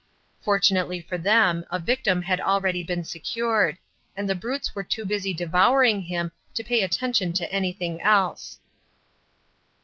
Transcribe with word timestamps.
Fortunately 0.41 0.99
for 0.99 1.15
them, 1.19 1.63
a 1.69 1.77
victim 1.77 2.23
had 2.23 2.41
already 2.41 2.81
been 2.81 3.03
secured, 3.03 3.77
and 4.17 4.27
the 4.27 4.33
brutes 4.33 4.73
were 4.73 4.83
too 4.83 5.05
busy 5.05 5.31
devouring 5.31 6.01
him 6.01 6.31
to 6.55 6.63
pay 6.63 6.81
attention 6.81 7.33
to 7.33 7.53
anything 7.53 8.01
else. 8.01 8.57